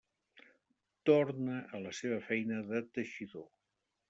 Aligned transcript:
Torna 1.09 1.59
a 1.79 1.83
la 1.83 1.93
seva 1.99 2.19
feina 2.31 2.61
de 2.73 2.83
teixidor. 2.99 3.49